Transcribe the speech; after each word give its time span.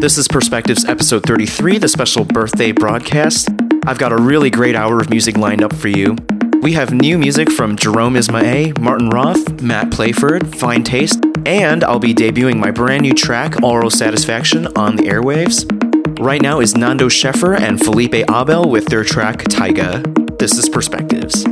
This 0.00 0.16
is 0.16 0.28
Perspectives 0.28 0.86
episode 0.86 1.24
33, 1.24 1.76
the 1.76 1.86
special 1.86 2.24
birthday 2.24 2.72
broadcast. 2.72 3.50
I've 3.84 3.98
got 3.98 4.12
a 4.12 4.16
really 4.16 4.48
great 4.48 4.74
hour 4.74 4.98
of 4.98 5.10
music 5.10 5.36
lined 5.36 5.62
up 5.62 5.74
for 5.74 5.88
you. 5.88 6.16
We 6.62 6.72
have 6.72 6.94
new 6.94 7.18
music 7.18 7.52
from 7.52 7.76
Jerome 7.76 8.14
Isma-Ae, 8.14 8.72
Martin 8.80 9.10
Roth, 9.10 9.60
Matt 9.60 9.90
Playford, 9.90 10.56
Fine 10.56 10.84
Taste, 10.84 11.20
and 11.44 11.84
I'll 11.84 11.98
be 11.98 12.14
debuting 12.14 12.56
my 12.56 12.70
brand 12.70 13.02
new 13.02 13.12
track, 13.12 13.62
Oral 13.62 13.90
Satisfaction, 13.90 14.68
on 14.68 14.96
the 14.96 15.02
airwaves. 15.02 15.68
Right 16.18 16.40
now 16.40 16.60
is 16.60 16.74
Nando 16.74 17.10
Scheffer 17.10 17.54
and 17.54 17.78
Felipe 17.78 18.14
Abel 18.14 18.70
with 18.70 18.86
their 18.86 19.04
track 19.04 19.44
Taiga. 19.50 20.02
This 20.38 20.56
is 20.56 20.70
Perspectives. 20.70 21.44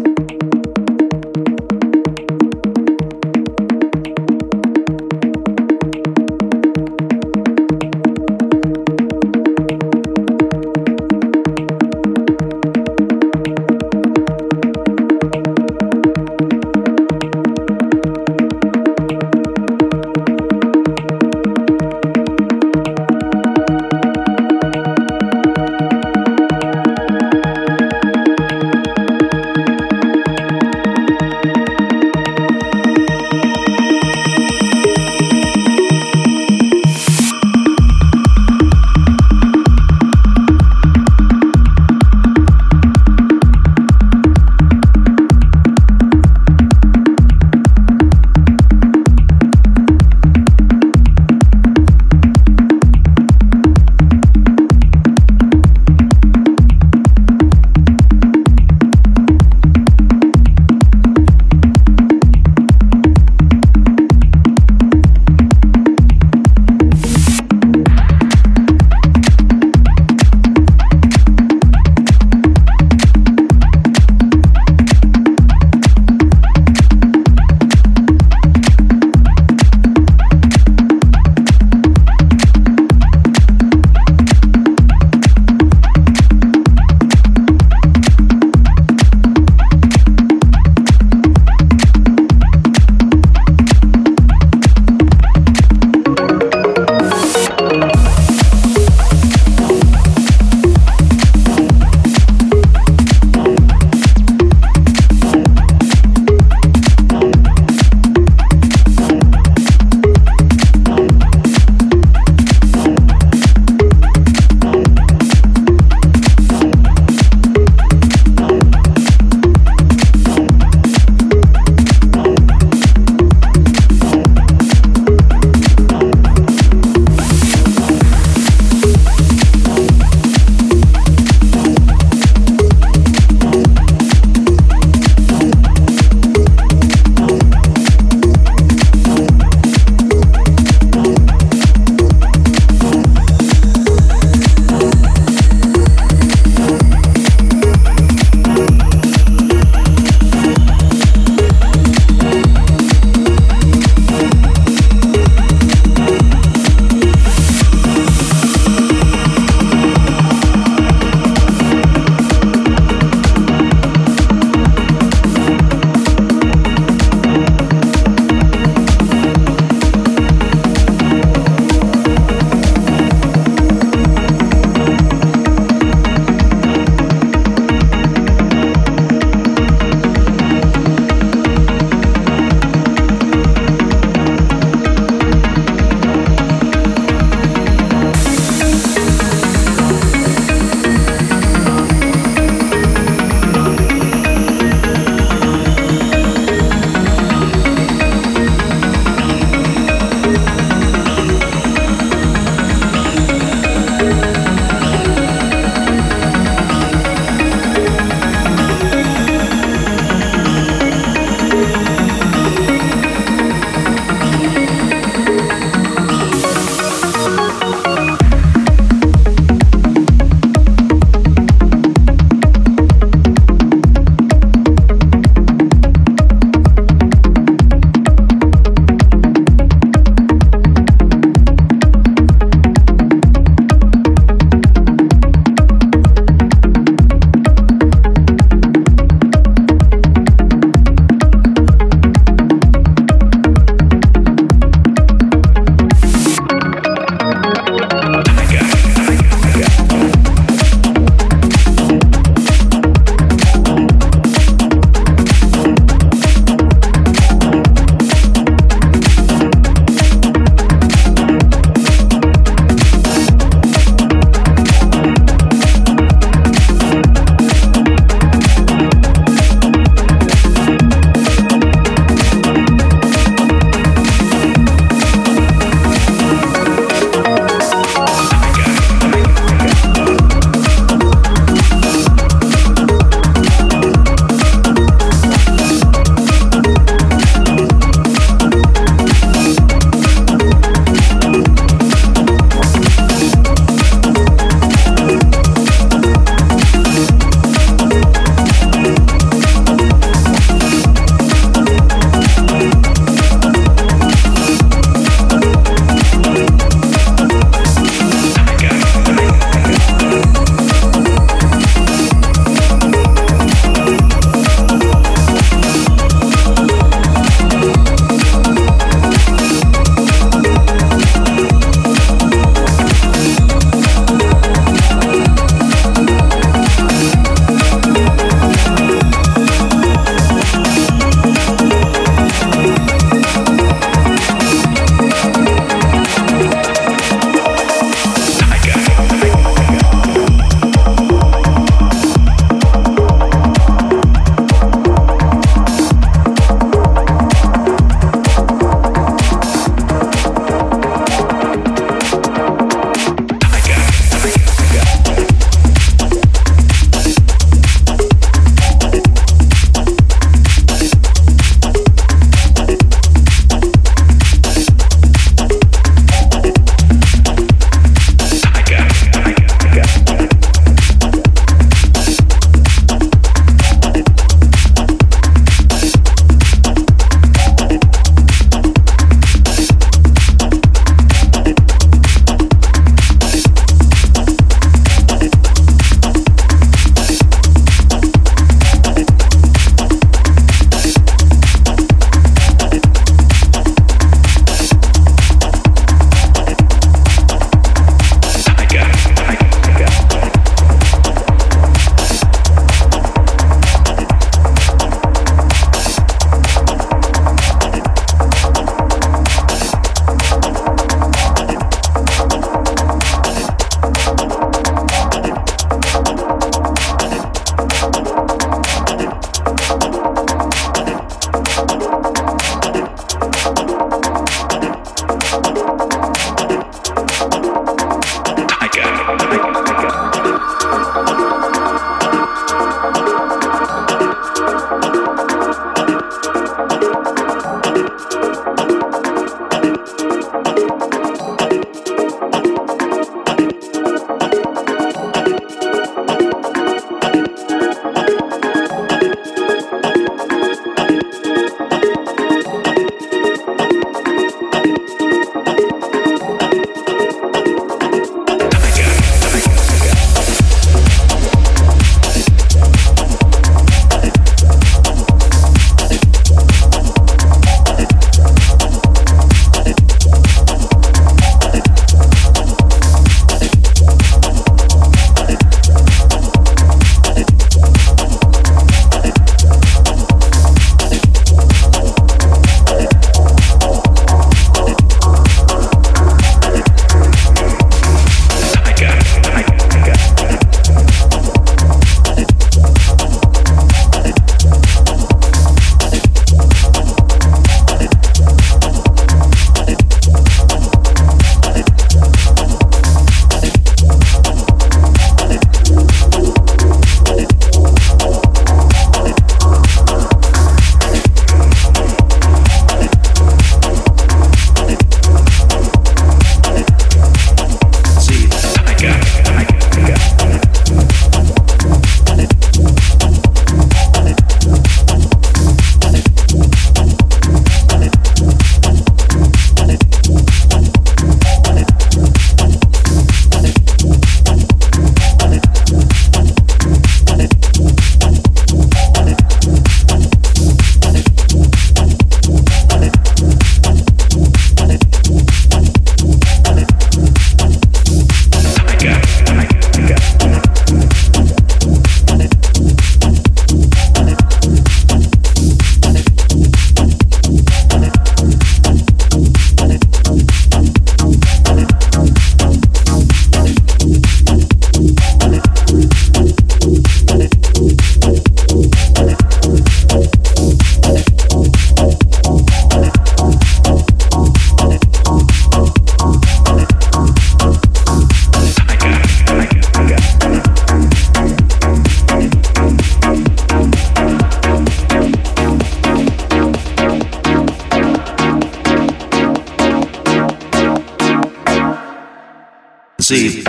See. 593.08 593.47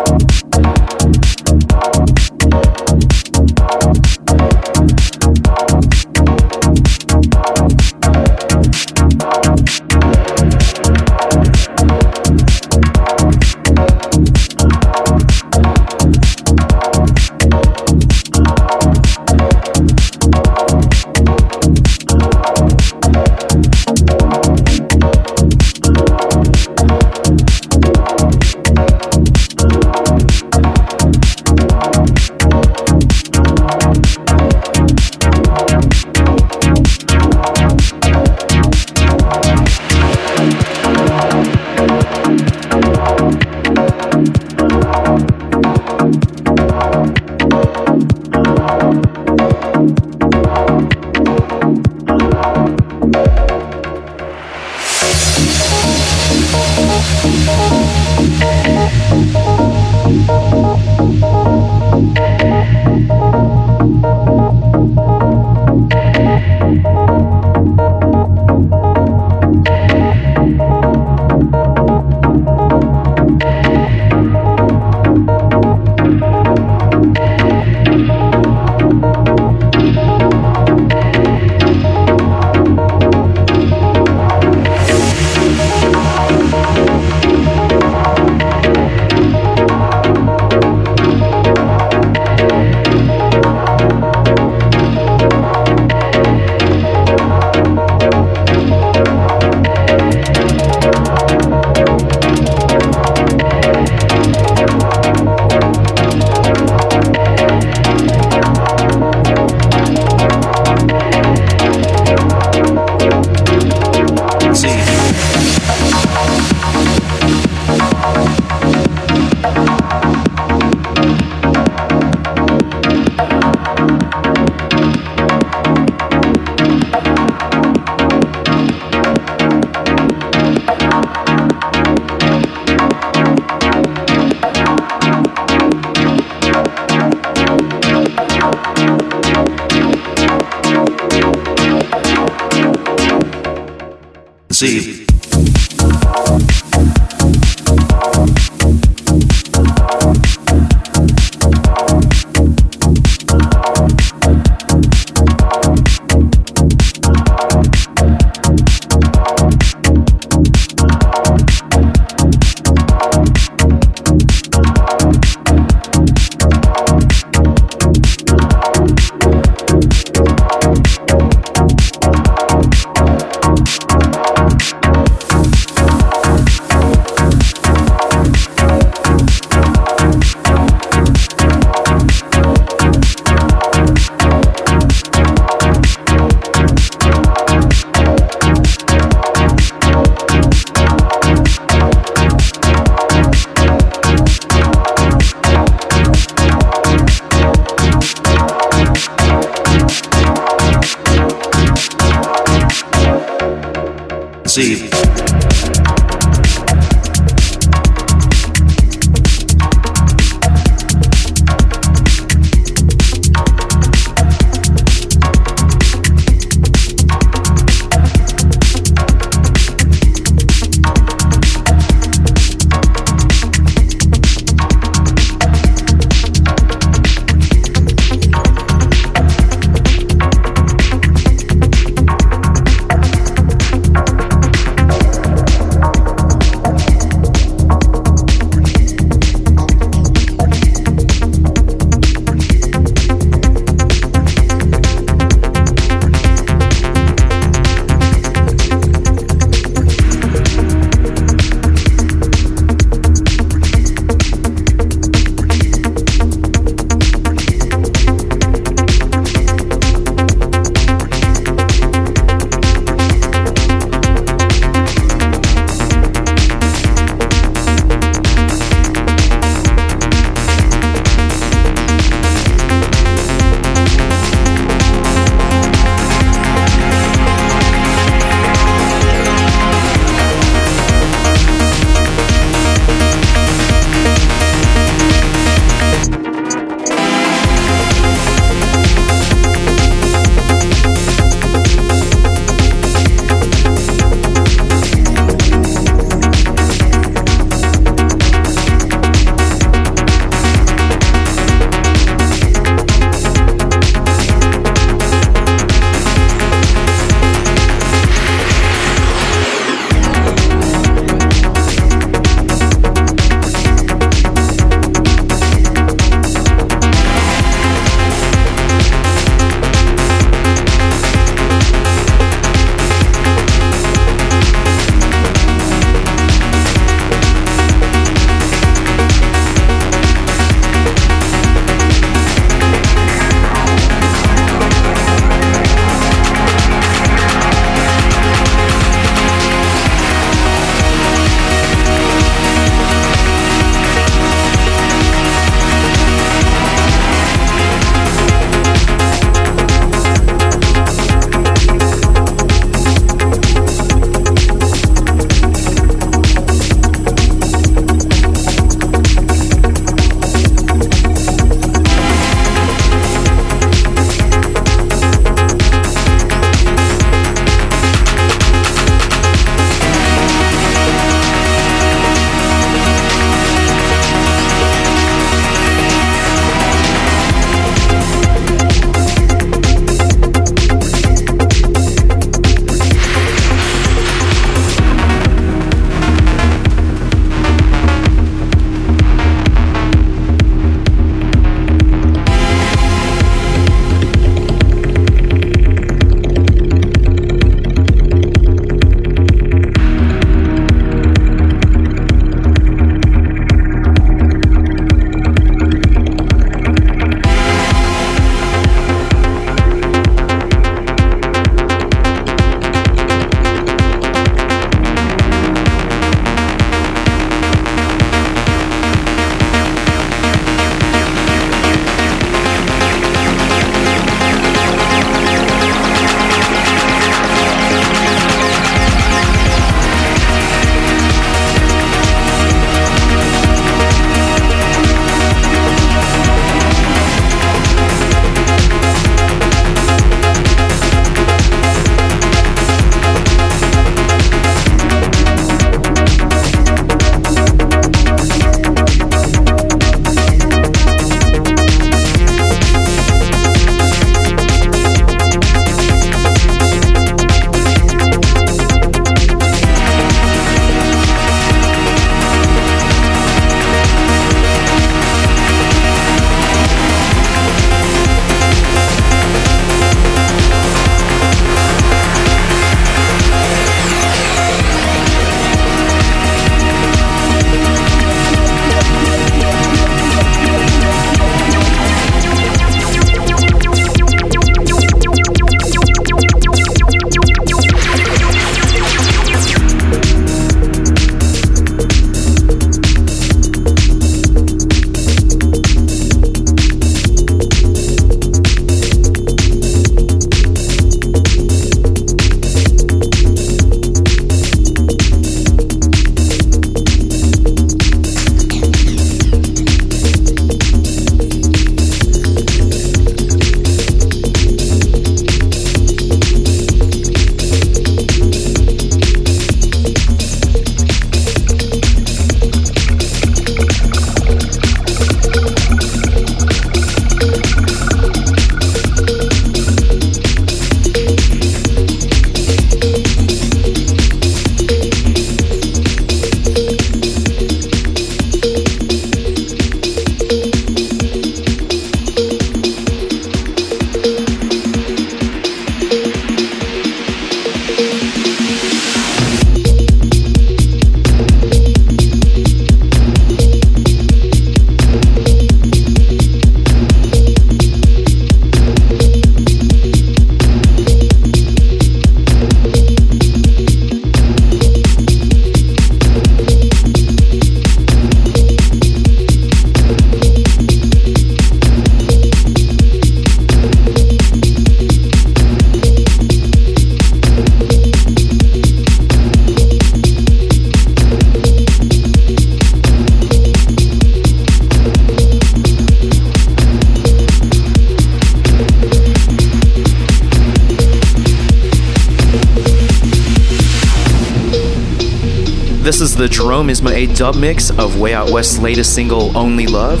Is 596.54 596.80
the 596.80 596.88
Jerome 596.88 596.92
Isma-Ae 596.92 597.14
dub 597.14 597.34
mix 597.34 597.70
of 597.70 597.98
Way 597.98 598.14
Out 598.14 598.30
West's 598.30 598.58
latest 598.58 598.94
single, 598.94 599.36
Only 599.36 599.66
Love. 599.66 600.00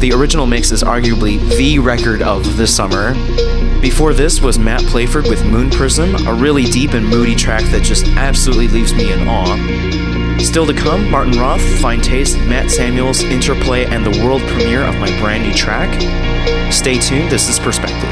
The 0.00 0.12
original 0.12 0.46
mix 0.46 0.70
is 0.70 0.82
arguably 0.82 1.40
the 1.56 1.78
record 1.78 2.20
of 2.20 2.58
the 2.58 2.66
summer. 2.66 3.14
Before 3.80 4.12
this 4.12 4.40
was 4.40 4.58
Matt 4.58 4.82
Playford 4.82 5.24
with 5.28 5.44
Moon 5.46 5.70
Prism, 5.70 6.14
a 6.26 6.34
really 6.34 6.64
deep 6.64 6.92
and 6.92 7.06
moody 7.06 7.34
track 7.34 7.62
that 7.70 7.82
just 7.82 8.06
absolutely 8.16 8.68
leaves 8.68 8.92
me 8.92 9.12
in 9.12 9.26
awe. 9.26 10.38
Still 10.40 10.66
to 10.66 10.74
come, 10.74 11.10
Martin 11.10 11.38
Roth, 11.38 11.62
Fine 11.80 12.02
Taste, 12.02 12.38
Matt 12.38 12.70
Samuels, 12.70 13.22
Interplay, 13.22 13.86
and 13.86 14.04
the 14.04 14.22
world 14.24 14.42
premiere 14.42 14.82
of 14.82 14.96
my 14.96 15.08
brand 15.20 15.44
new 15.44 15.54
track. 15.54 15.90
Stay 16.70 16.98
tuned, 16.98 17.30
this 17.30 17.48
is 17.48 17.58
Perspectives. 17.58 18.03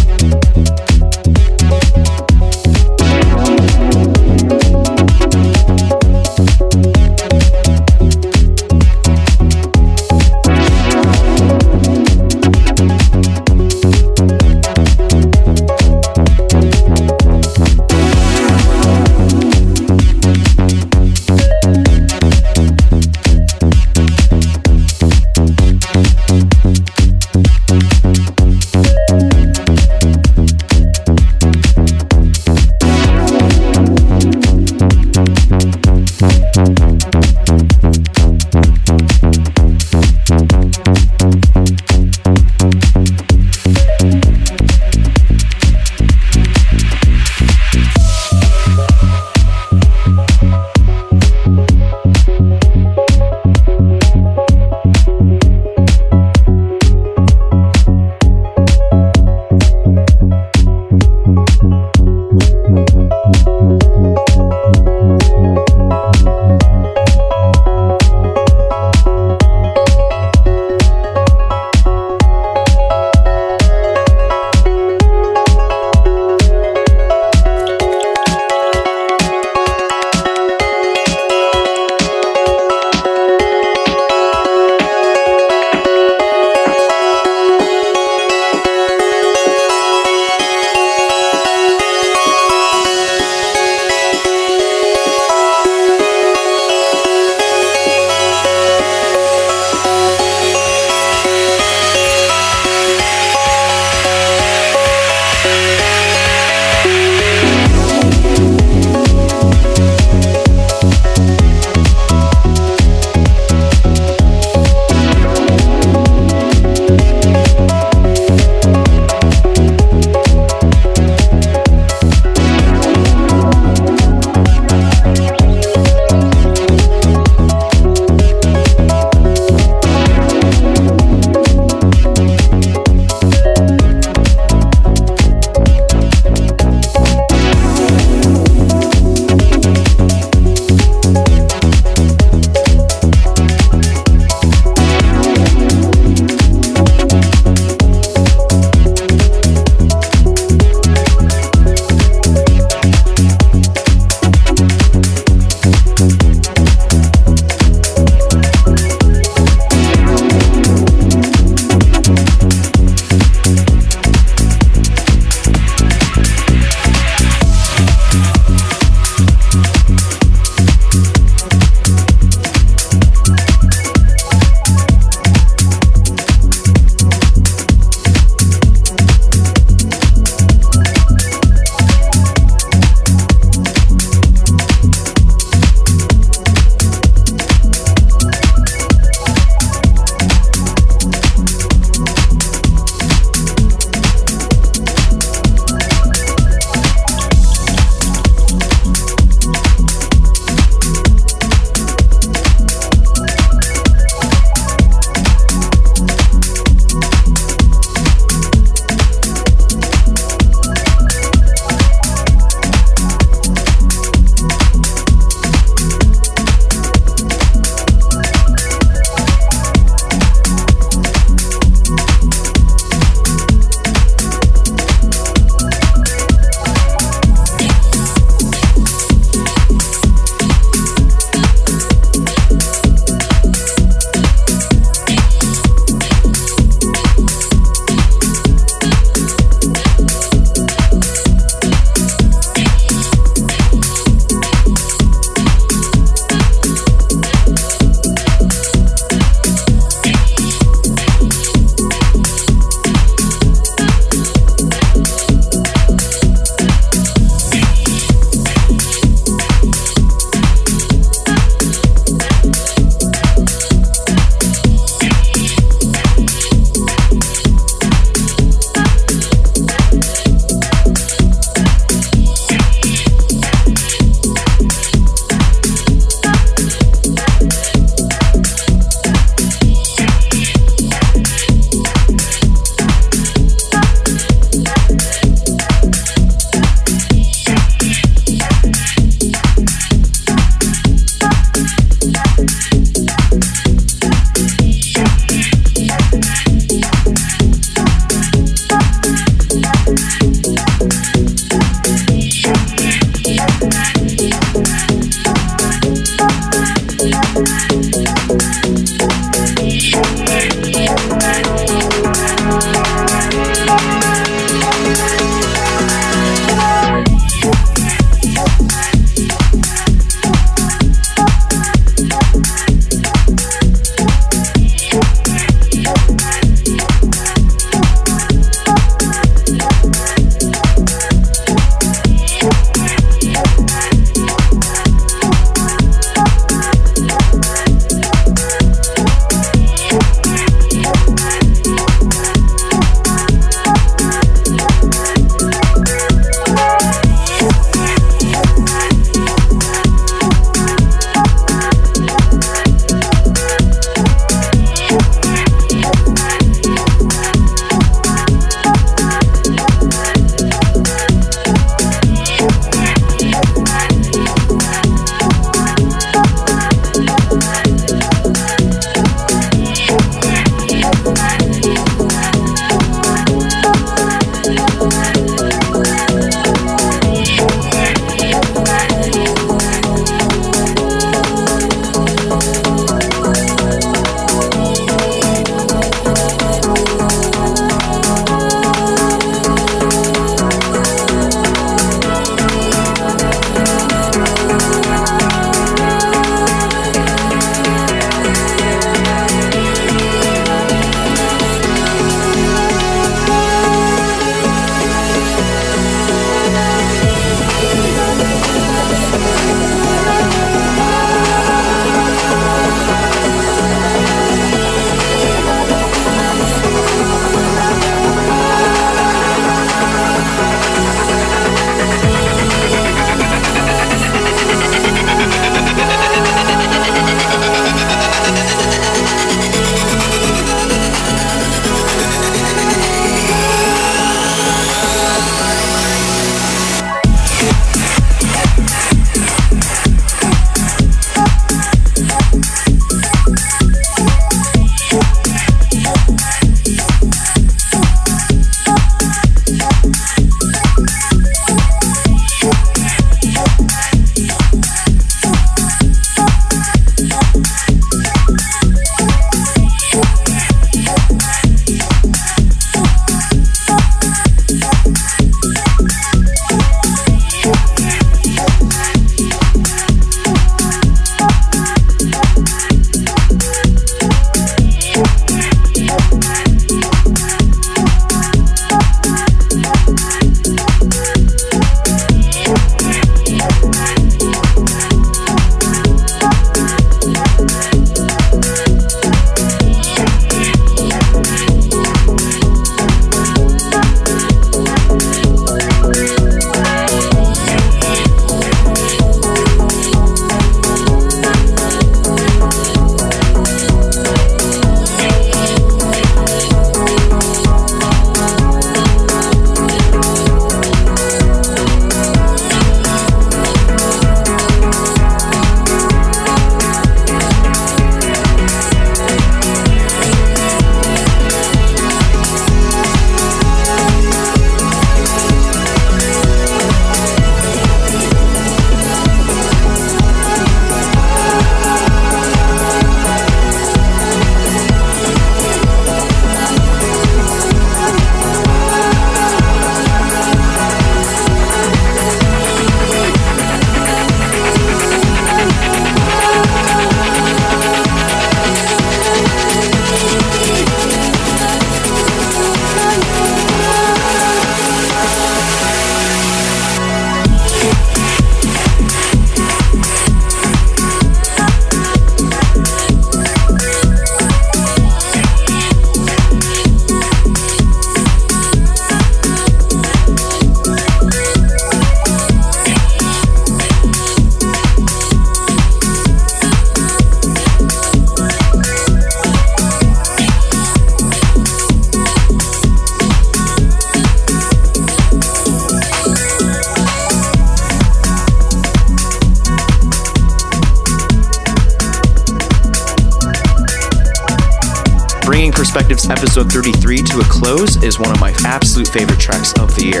Close 597.44 597.76
is 597.82 597.98
one 597.98 598.10
of 598.10 598.18
my 598.20 598.32
absolute 598.46 598.88
favorite 598.88 599.20
tracks 599.20 599.52
of 599.60 599.68
the 599.76 599.84
year. 599.84 600.00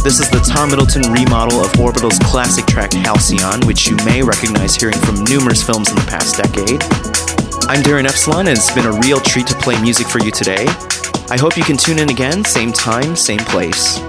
This 0.00 0.18
is 0.18 0.30
the 0.30 0.40
Tom 0.40 0.70
Middleton 0.70 1.12
remodel 1.12 1.60
of 1.60 1.78
Orbital's 1.78 2.18
classic 2.20 2.64
track 2.64 2.94
Halcyon, 2.94 3.66
which 3.66 3.86
you 3.86 3.96
may 3.96 4.22
recognize 4.22 4.76
hearing 4.76 4.96
from 4.96 5.22
numerous 5.24 5.62
films 5.62 5.90
in 5.90 5.96
the 5.96 6.08
past 6.08 6.40
decade. 6.40 6.80
I'm 7.68 7.84
Darren 7.84 8.08
Epsilon, 8.08 8.48
and 8.48 8.56
it's 8.56 8.74
been 8.74 8.86
a 8.86 8.98
real 9.04 9.20
treat 9.20 9.46
to 9.48 9.54
play 9.56 9.78
music 9.82 10.08
for 10.08 10.20
you 10.20 10.30
today. 10.30 10.64
I 11.28 11.36
hope 11.36 11.58
you 11.58 11.64
can 11.64 11.76
tune 11.76 11.98
in 11.98 12.08
again, 12.08 12.46
same 12.46 12.72
time, 12.72 13.14
same 13.14 13.40
place. 13.40 14.00